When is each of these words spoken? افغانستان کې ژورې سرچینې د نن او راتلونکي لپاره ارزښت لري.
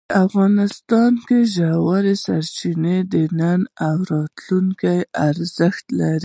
افغانستان 0.25 1.13
کې 1.27 1.39
ژورې 1.55 2.15
سرچینې 2.25 2.97
د 3.13 3.15
نن 3.39 3.61
او 3.87 3.95
راتلونکي 4.11 4.95
لپاره 4.97 5.17
ارزښت 5.29 5.85
لري. 5.99 6.19